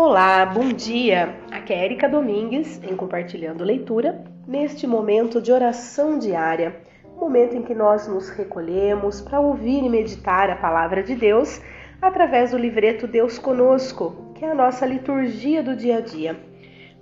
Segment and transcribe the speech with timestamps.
[0.00, 1.34] Olá, bom dia!
[1.50, 6.76] Aqui é Erika Domingues em Compartilhando Leitura, neste momento de oração diária,
[7.16, 11.60] momento em que nós nos recolhemos para ouvir e meditar a palavra de Deus
[12.00, 16.38] através do livreto Deus Conosco, que é a nossa liturgia do dia a dia.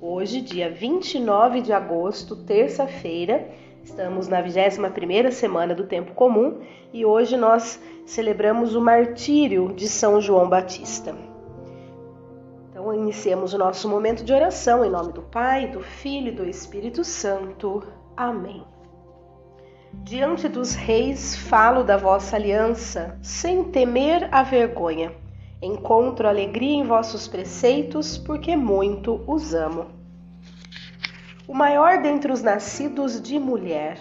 [0.01, 3.47] Hoje, dia 29 de agosto, terça-feira,
[3.85, 6.63] estamos na 21ª semana do tempo comum
[6.95, 11.26] e hoje nós celebramos o martírio de São João Batista.
[12.97, 17.05] Iniciemos o nosso momento de oração em nome do Pai, do Filho e do Espírito
[17.05, 17.83] Santo.
[18.17, 18.65] Amém.
[19.93, 25.13] Diante dos reis falo da vossa aliança, sem temer a vergonha.
[25.61, 29.89] Encontro alegria em vossos preceitos, porque muito os amo.
[31.47, 33.99] O maior dentre os nascidos de mulher,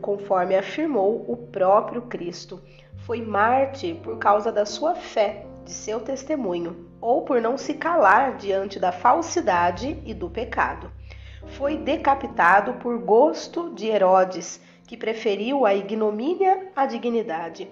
[0.00, 2.60] conforme afirmou o próprio Cristo,
[3.06, 8.36] foi mártir por causa da sua fé, de seu testemunho ou por não se calar
[8.36, 10.90] diante da falsidade e do pecado.
[11.56, 17.68] Foi decapitado por gosto de Herodes, que preferiu a ignomínia à dignidade.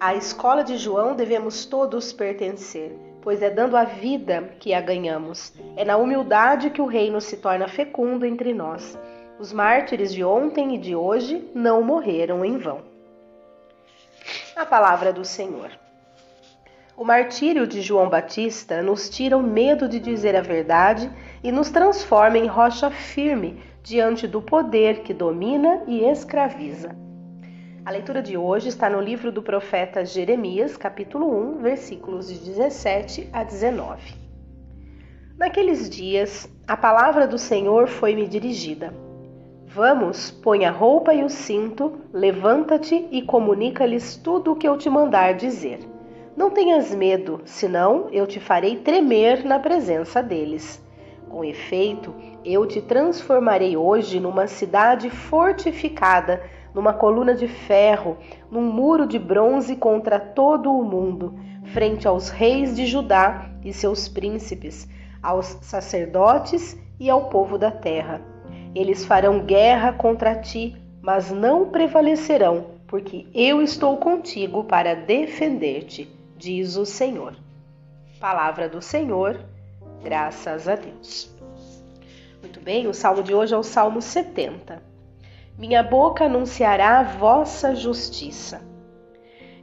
[0.00, 5.52] À escola de João devemos todos pertencer, pois é dando a vida que a ganhamos.
[5.76, 8.98] É na humildade que o reino se torna fecundo entre nós.
[9.36, 12.82] Os mártires de ontem e de hoje não morreram em vão.
[14.54, 15.72] A palavra do Senhor.
[16.96, 21.10] O martírio de João Batista nos tira o medo de dizer a verdade
[21.42, 26.94] e nos transforma em rocha firme diante do poder que domina e escraviza.
[27.84, 33.28] A leitura de hoje está no livro do profeta Jeremias, capítulo 1, versículos de 17
[33.32, 34.14] a 19.
[35.36, 39.03] Naqueles dias, a palavra do Senhor foi-me dirigida.
[39.74, 44.88] Vamos, põe a roupa e o cinto, levanta-te e comunica-lhes tudo o que eu te
[44.88, 45.80] mandar dizer.
[46.36, 50.80] Não tenhas medo, senão eu te farei tremer na presença deles.
[51.28, 52.14] Com efeito,
[52.44, 56.40] eu te transformarei hoje numa cidade fortificada,
[56.72, 58.16] numa coluna de ferro,
[58.48, 61.34] num muro de bronze contra todo o mundo,
[61.72, 64.88] frente aos reis de Judá e seus príncipes,
[65.20, 68.33] aos sacerdotes e ao povo da terra.
[68.74, 76.76] Eles farão guerra contra ti, mas não prevalecerão, porque eu estou contigo para defender-te diz
[76.76, 77.34] o Senhor.
[78.20, 79.40] Palavra do Senhor,
[80.02, 81.34] graças a Deus.
[82.40, 84.82] Muito bem, o salmo de hoje é o Salmo 70.
[85.58, 88.60] Minha boca anunciará a vossa justiça.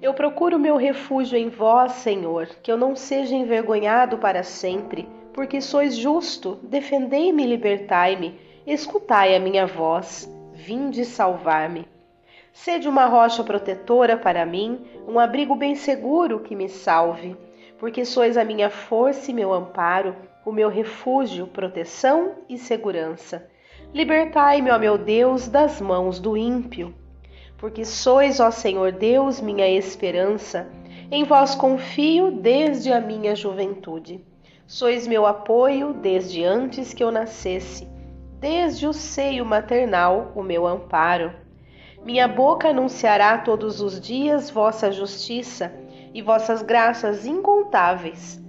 [0.01, 5.61] Eu procuro meu refúgio em vós, Senhor, que eu não seja envergonhado para sempre, porque
[5.61, 11.87] sois justo, defendei-me e libertai-me, escutai a minha voz, vinde salvar-me.
[12.53, 17.35] Sede uma rocha protetora para mim, um abrigo bem seguro que me salve,
[17.79, 23.49] porque sois a minha força e meu amparo, o meu refúgio, proteção e segurança.
[23.93, 26.93] Libertai-me, ó meu Deus, das mãos do ímpio.
[27.57, 30.69] Porque sois, ó Senhor Deus, minha esperança,
[31.11, 34.23] em vós confio desde a minha juventude.
[34.65, 37.87] Sois meu apoio desde antes que eu nascesse,
[38.41, 41.31] desde o seio maternal, o meu amparo.
[42.03, 45.71] Minha boca anunciará todos os dias vossa justiça
[46.11, 48.41] e vossas graças incontáveis.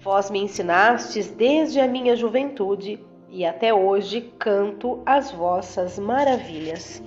[0.00, 7.00] Vós me ensinastes desde a minha juventude e até hoje canto as vossas maravilhas.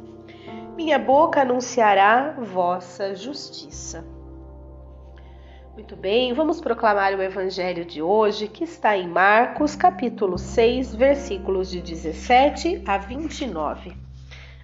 [0.77, 4.18] Minha boca anunciará vossa justiça.
[5.79, 11.71] Muito bem, vamos proclamar o evangelho de hoje, que está em Marcos, capítulo 6, versículos
[11.71, 13.93] de 17 a 29.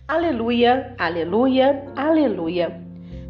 [0.05, 2.81] Aleluia, aleluia, aleluia.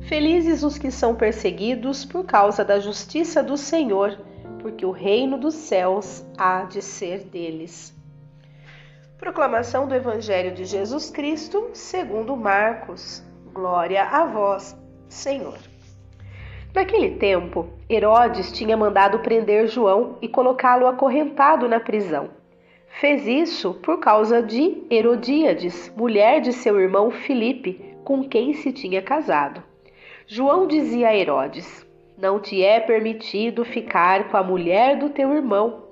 [0.01, 4.19] Felizes os que são perseguidos por causa da justiça do Senhor,
[4.63, 7.95] porque o reino dos céus há de ser deles.
[9.19, 13.23] Proclamação do Evangelho de Jesus Cristo, segundo Marcos.
[13.53, 14.75] Glória a vós,
[15.07, 15.74] Senhor.
[16.75, 22.29] Naquele tempo, Herodes tinha mandado prender João e colocá-lo acorrentado na prisão
[22.99, 29.01] Fez isso por causa de Herodíades, mulher de seu irmão Filipe, com quem se tinha
[29.01, 29.61] casado.
[30.25, 31.85] João dizia a Herodes:
[32.17, 35.83] Não te é permitido ficar com a mulher do teu irmão.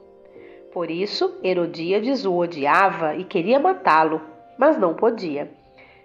[0.71, 4.21] Por isso, Herodíades o odiava e queria matá-lo,
[4.57, 5.51] mas não podia.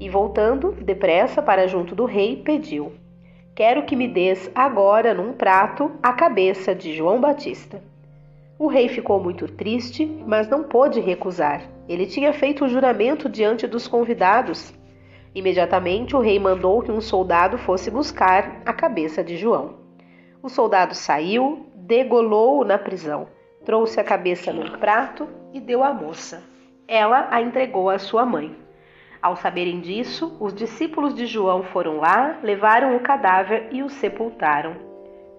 [0.00, 2.94] E voltando depressa para junto do rei, pediu:
[3.54, 7.82] Quero que me des agora num prato a cabeça de João Batista.
[8.58, 11.62] O rei ficou muito triste, mas não pôde recusar.
[11.86, 14.72] Ele tinha feito o juramento diante dos convidados.
[15.34, 19.74] Imediatamente o rei mandou que um soldado fosse buscar a cabeça de João.
[20.42, 23.28] O soldado saiu, degolou-o na prisão,
[23.66, 26.42] trouxe a cabeça num prato e deu à moça.
[26.88, 28.56] Ela a entregou à sua mãe.
[29.22, 34.74] Ao saberem disso, os discípulos de João foram lá, levaram o cadáver e o sepultaram.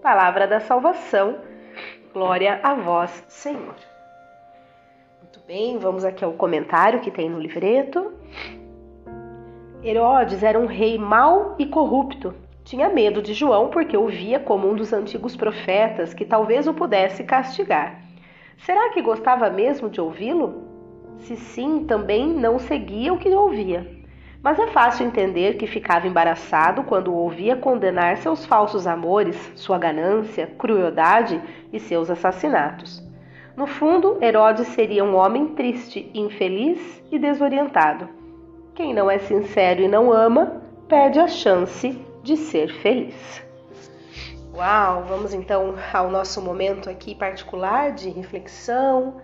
[0.03, 1.39] Palavra da salvação.
[2.13, 3.75] Glória a vós, Senhor.
[5.19, 8.13] Muito bem, vamos aqui ao comentário que tem no livreto.
[9.83, 12.35] Herodes era um rei mau e corrupto.
[12.63, 16.73] Tinha medo de João porque o via como um dos antigos profetas que talvez o
[16.73, 17.99] pudesse castigar.
[18.59, 20.70] Será que gostava mesmo de ouvi-lo?
[21.21, 23.87] Se sim, também não seguia o que ouvia.
[24.43, 30.47] Mas é fácil entender que ficava embaraçado quando ouvia condenar seus falsos amores, sua ganância,
[30.57, 31.39] crueldade
[31.71, 33.03] e seus assassinatos.
[33.55, 38.09] No fundo, Herodes seria um homem triste, infeliz e desorientado.
[38.73, 43.45] Quem não é sincero e não ama, perde a chance de ser feliz.
[44.55, 49.21] Uau, vamos então ao nosso momento aqui particular de reflexão,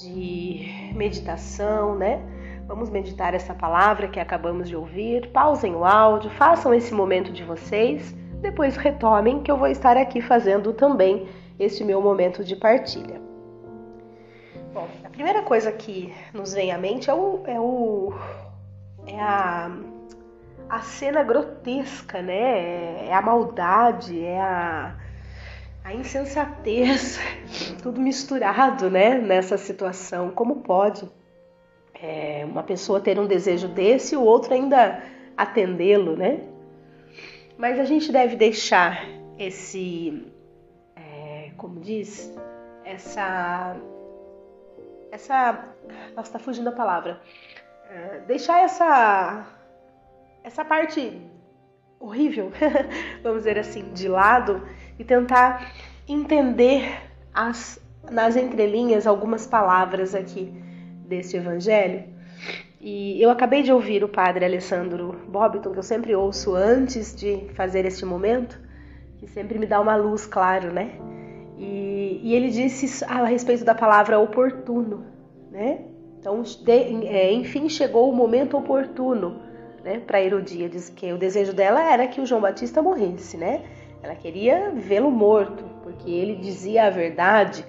[0.00, 2.20] de meditação, né?
[2.66, 5.28] Vamos meditar essa palavra que acabamos de ouvir.
[5.28, 10.20] Pausem o áudio, façam esse momento de vocês, depois retomem que eu vou estar aqui
[10.20, 13.20] fazendo também este meu momento de partilha.
[14.72, 18.12] Bom, a primeira coisa que nos vem à mente é o, é, o,
[19.06, 19.70] é a,
[20.68, 23.06] a cena grotesca, né?
[23.06, 24.96] É a maldade, é a
[25.84, 27.18] a insensatez,
[27.82, 30.30] tudo misturado, né, nessa situação.
[30.30, 31.06] Como pode
[31.94, 35.02] é, uma pessoa ter um desejo desse e o outro ainda
[35.36, 36.40] atendê-lo, né?
[37.58, 39.06] Mas a gente deve deixar
[39.38, 40.26] esse,
[40.96, 42.34] é, como diz,
[42.82, 43.76] essa,
[45.12, 45.68] essa,
[46.16, 47.20] nossa, tá fugindo a palavra,
[47.90, 49.46] é, deixar essa,
[50.42, 51.20] essa parte
[52.00, 52.50] horrível,
[53.22, 54.66] vamos dizer assim, de lado
[54.98, 55.72] e tentar
[56.08, 57.00] entender
[57.32, 57.80] as,
[58.10, 60.52] nas entrelinhas algumas palavras aqui
[61.06, 62.04] desse evangelho.
[62.80, 67.48] E eu acabei de ouvir o padre Alessandro Bobbiton, que eu sempre ouço antes de
[67.54, 68.60] fazer este momento,
[69.18, 70.90] que sempre me dá uma luz, claro, né?
[71.56, 75.06] E, e ele disse a respeito da palavra oportuno,
[75.50, 75.86] né?
[76.18, 76.72] Então, de,
[77.06, 79.40] é, enfim, chegou o momento oportuno
[79.82, 83.62] né, para Herodíades, que o desejo dela era que o João Batista morresse, né?
[84.04, 87.64] Ela queria vê-lo morto, porque ele dizia a verdade,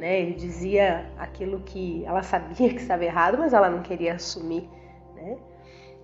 [0.00, 0.20] né?
[0.20, 4.68] Ele dizia aquilo que ela sabia que estava errado, mas ela não queria assumir,
[5.14, 5.36] né?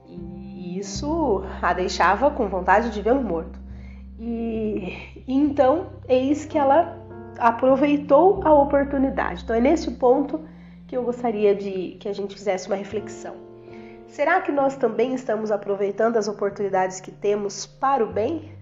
[0.06, 3.59] E isso a deixava com vontade de vê-lo morto.
[4.21, 6.97] E, então, eis que ela
[7.37, 9.42] aproveitou a oportunidade.
[9.42, 10.40] Então é nesse ponto
[10.87, 13.35] que eu gostaria de que a gente fizesse uma reflexão.
[14.06, 18.62] Será que nós também estamos aproveitando as oportunidades que temos para o bem?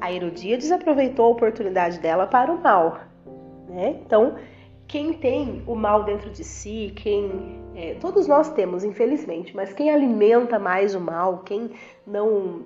[0.00, 3.00] A Herodíades aproveitou a oportunidade dela para o mal.
[3.68, 4.00] Né?
[4.04, 4.36] Então,
[4.88, 9.90] quem tem o mal dentro de si, quem é, todos nós temos, infelizmente, mas quem
[9.90, 11.70] alimenta mais o mal, quem
[12.06, 12.64] não,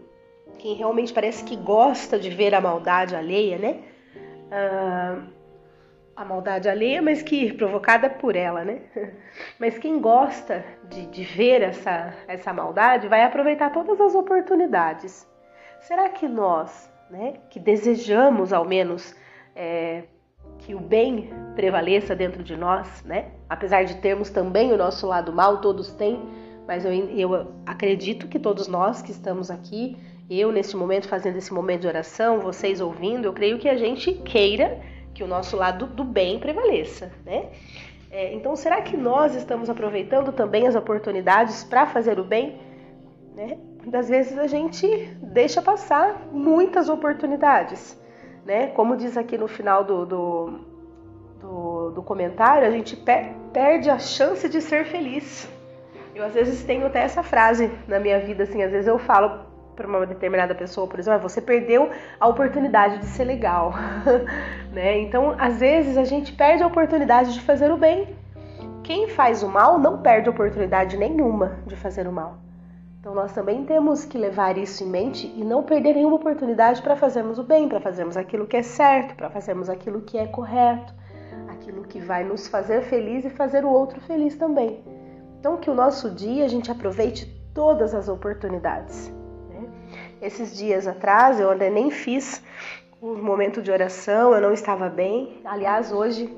[0.59, 3.81] quem realmente parece que gosta de ver a maldade alheia, né?
[4.51, 5.23] Ah,
[6.17, 8.81] a maldade alheia, mas que provocada por ela, né?
[9.59, 15.29] Mas quem gosta de, de ver essa, essa maldade vai aproveitar todas as oportunidades.
[15.81, 19.15] Será que nós né, que desejamos ao menos
[19.55, 20.05] é,
[20.59, 23.33] que o bem prevaleça dentro de nós, né?
[23.49, 26.21] Apesar de termos também o nosso lado mal, todos têm,
[26.67, 29.97] mas eu, eu acredito que todos nós que estamos aqui,
[30.31, 34.13] eu nesse momento fazendo esse momento de oração, vocês ouvindo, eu creio que a gente
[34.13, 34.81] queira
[35.13, 37.51] que o nosso lado do bem prevaleça, né?
[38.11, 42.61] É, então, será que nós estamos aproveitando também as oportunidades para fazer o bem?
[43.35, 43.59] Né?
[43.85, 44.87] Muitas vezes a gente
[45.21, 48.01] deixa passar muitas oportunidades,
[48.45, 48.69] né?
[48.69, 50.61] Como diz aqui no final do, do,
[51.39, 55.49] do, do comentário, a gente per perde a chance de ser feliz.
[56.15, 59.45] Eu às vezes tenho até essa frase na minha vida, assim, às vezes eu falo
[59.77, 63.75] para uma determinada pessoa, por exemplo, ah, você perdeu a oportunidade de ser legal,
[64.73, 64.99] né?
[64.99, 68.17] Então, às vezes a gente perde a oportunidade de fazer o bem.
[68.83, 72.44] Quem faz o mal não perde oportunidade nenhuma de fazer o mal.
[73.05, 76.97] Então, nós também temos que levar isso em mente e não perder nenhuma oportunidade para
[76.97, 80.91] fazermos o bem, para fazermos aquilo que é certo, para fazermos aquilo que é correto,
[81.51, 84.83] aquilo que vai nos fazer feliz e fazer o outro feliz também.
[85.39, 89.13] Então, que o nosso dia a gente aproveite todas as oportunidades.
[90.23, 92.43] Esses dias atrás eu ainda nem fiz
[93.03, 95.43] um momento de oração, eu não estava bem.
[95.45, 96.35] Aliás, hoje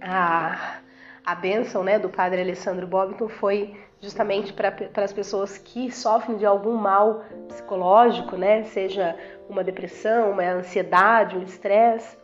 [0.00, 0.76] a,
[1.24, 6.46] a bênção né, do padre Alessandro Bobbiton foi justamente para as pessoas que sofrem de
[6.46, 8.64] algum mal psicológico, né?
[8.64, 9.16] Seja
[9.48, 12.16] uma depressão, uma ansiedade, um estresse.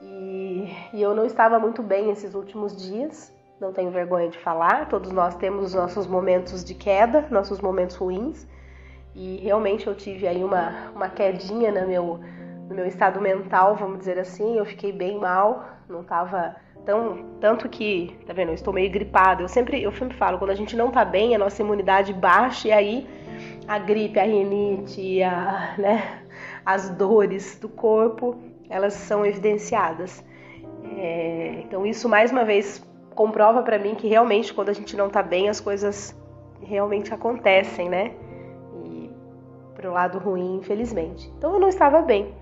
[0.00, 4.88] E, e eu não estava muito bem esses últimos dias, não tenho vergonha de falar,
[4.88, 8.48] todos nós temos nossos momentos de queda, nossos momentos ruins.
[9.14, 12.20] E realmente eu tive aí uma, uma quedinha no meu,
[12.68, 14.56] no meu estado mental, vamos dizer assim.
[14.56, 17.30] Eu fiquei bem mal, não estava tão.
[17.40, 18.48] Tanto que, tá vendo?
[18.48, 19.42] Eu estou meio gripada.
[19.42, 22.68] Eu sempre, eu sempre falo, quando a gente não tá bem, a nossa imunidade baixa
[22.68, 23.08] e aí
[23.66, 26.22] a gripe, a rinite, a, né,
[26.64, 28.36] as dores do corpo,
[28.68, 30.24] elas são evidenciadas.
[30.96, 32.84] É, então, isso mais uma vez
[33.14, 36.16] comprova para mim que realmente quando a gente não tá bem, as coisas
[36.62, 38.12] realmente acontecem, né?
[39.80, 41.32] para o lado ruim, infelizmente.
[41.38, 42.34] Então eu não estava bem.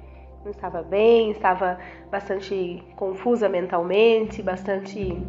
[0.49, 1.78] Não estava bem, estava
[2.11, 5.23] bastante confusa mentalmente, bastante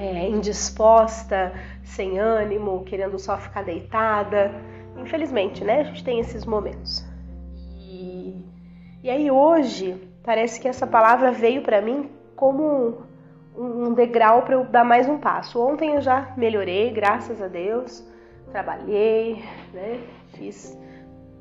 [0.00, 1.52] é, indisposta,
[1.84, 4.50] sem ânimo, querendo só ficar deitada.
[4.96, 5.82] Infelizmente, né?
[5.82, 7.06] A gente tem esses momentos.
[7.78, 8.44] E,
[9.04, 13.02] e aí hoje parece que essa palavra veio para mim como
[13.56, 15.64] um, degrau para eu dar mais um passo.
[15.64, 18.04] Ontem eu já melhorei, graças a Deus.
[18.50, 20.00] Trabalhei, né?
[20.34, 20.76] Fiz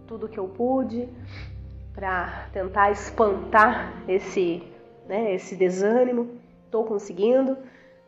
[0.05, 1.09] tudo que eu pude
[1.95, 4.61] para tentar espantar esse,
[5.07, 6.37] né, esse desânimo.
[6.65, 7.57] Estou conseguindo,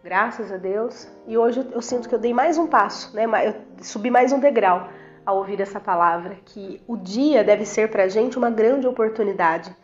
[0.03, 1.07] graças a Deus.
[1.25, 4.39] E hoje eu sinto que eu dei mais um passo, né, eu subi mais um
[4.39, 4.89] degrau
[5.25, 9.75] ao ouvir essa palavra, que o dia deve ser para a gente uma grande oportunidade.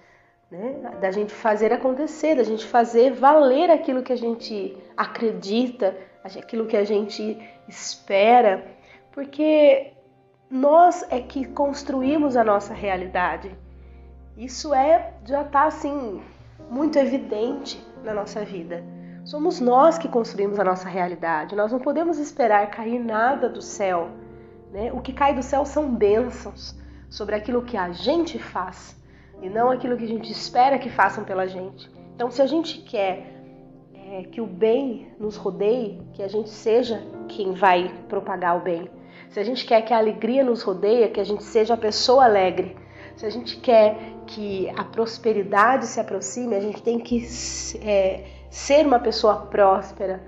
[0.51, 6.67] Né, da gente fazer acontecer, da gente fazer valer aquilo que a gente acredita, aquilo
[6.67, 8.63] que a gente espera,
[9.11, 9.93] porque
[10.51, 13.51] nós é que construímos a nossa realidade.
[14.37, 16.21] Isso é já está assim
[16.69, 18.83] muito evidente na nossa vida.
[19.23, 21.55] Somos nós que construímos a nossa realidade.
[21.55, 24.09] Nós não podemos esperar cair nada do céu.
[24.71, 24.91] Né?
[24.91, 26.75] O que cai do céu são bênçãos
[27.09, 28.99] sobre aquilo que a gente faz
[29.41, 31.89] e não aquilo que a gente espera que façam pela gente.
[32.15, 33.33] Então, se a gente quer
[33.93, 38.89] é, que o bem nos rodeie, que a gente seja quem vai propagar o bem.
[39.29, 42.25] Se a gente quer que a alegria nos rodeie, que a gente seja a pessoa
[42.25, 42.75] alegre.
[43.15, 47.25] Se a gente quer que a prosperidade se aproxime, a gente tem que
[47.81, 50.21] é, ser uma pessoa próspera.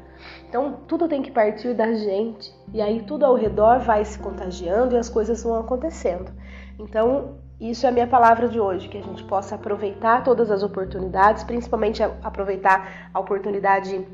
[0.48, 4.96] Então tudo tem que partir da gente e aí tudo ao redor vai se contagiando
[4.96, 6.32] e as coisas vão acontecendo.
[6.80, 10.62] Então isso é a minha palavra de hoje, que a gente possa aproveitar todas as
[10.62, 14.06] oportunidades, principalmente aproveitar a oportunidade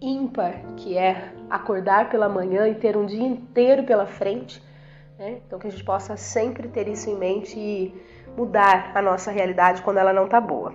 [0.00, 4.62] ímpar, que é acordar pela manhã e ter um dia inteiro pela frente.
[5.18, 5.40] Né?
[5.46, 7.94] Então, que a gente possa sempre ter isso em mente e
[8.40, 10.72] mudar a nossa realidade quando ela não está boa.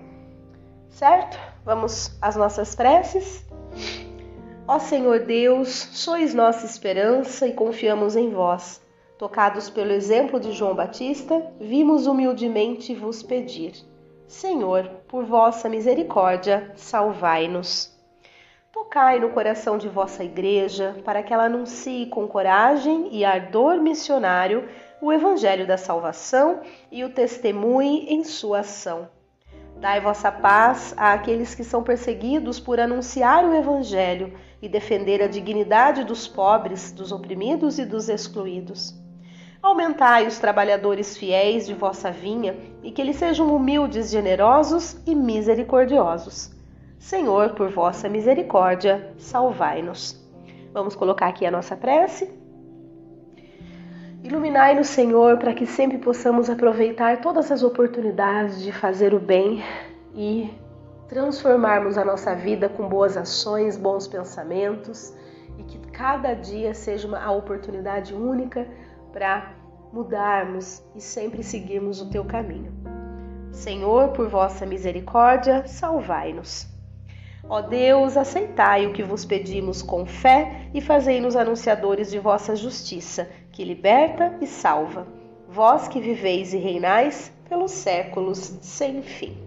[0.89, 1.37] Certo?
[1.63, 3.43] Vamos às nossas preces.
[4.67, 8.81] Ó Senhor Deus, sois nossa esperança e confiamos em vós.
[9.17, 13.73] Tocados pelo exemplo de João Batista, vimos humildemente vos pedir:
[14.27, 17.95] Senhor, por vossa misericórdia, salvai-nos.
[18.71, 24.67] Tocai no coração de vossa igreja, para que ela anuncie com coragem e ardor missionário
[25.01, 26.61] o evangelho da salvação
[26.91, 29.09] e o testemunhe em sua ação.
[29.79, 36.03] Dai vossa paz àqueles que são perseguidos por anunciar o evangelho e defender a dignidade
[36.03, 38.95] dos pobres, dos oprimidos e dos excluídos.
[39.61, 46.51] Aumentai os trabalhadores fiéis de vossa vinha e que eles sejam humildes, generosos e misericordiosos.
[46.99, 50.23] Senhor, por vossa misericórdia, salvai-nos.
[50.71, 52.44] Vamos colocar aqui a nossa prece.
[54.25, 59.63] Iluminai-nos, Senhor, para que sempre possamos aproveitar todas as oportunidades de fazer o bem
[60.15, 60.51] e
[61.07, 65.13] transformarmos a nossa vida com boas ações, bons pensamentos
[65.59, 68.67] e que cada dia seja uma oportunidade única
[69.13, 69.53] para
[69.93, 72.73] mudarmos e sempre seguirmos o teu caminho.
[73.51, 76.74] Senhor, por vossa misericórdia, salvai-nos.
[77.47, 83.29] Ó Deus, aceitai o que vos pedimos com fé e fazei-nos anunciadores de vossa justiça,
[83.51, 85.07] que liberta e salva.
[85.47, 89.37] vós que viveis e reinais pelos séculos sem fim.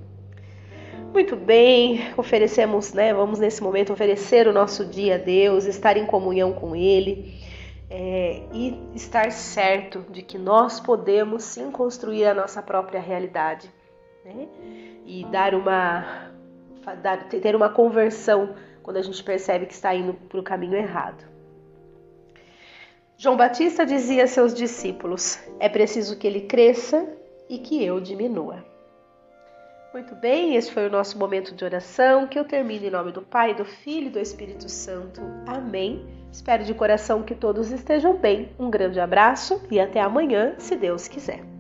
[1.13, 3.13] Muito bem, oferecemos, né?
[3.13, 7.35] Vamos nesse momento oferecer o nosso dia a Deus, estar em comunhão com Ele
[7.91, 13.71] é, e estar certo de que nós podemos sim construir a nossa própria realidade
[14.25, 14.47] né?
[15.07, 16.28] e dar uma,
[16.95, 21.25] dar, ter uma conversão quando a gente percebe que está indo para o caminho errado.
[23.17, 27.07] João Batista dizia a seus discípulos: é preciso que ele cresça
[27.49, 28.65] e que eu diminua.
[29.93, 32.29] Muito bem, esse foi o nosso momento de oração.
[32.29, 35.21] Que eu termine em nome do Pai, do Filho e do Espírito Santo.
[35.47, 36.07] Amém.
[36.31, 38.51] Espero de coração que todos estejam bem.
[38.59, 41.58] Um grande abraço e até amanhã, se Deus quiser.